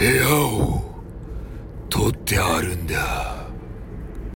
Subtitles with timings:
[0.00, 0.80] 部屋を
[1.90, 3.29] 取ってあるんだ。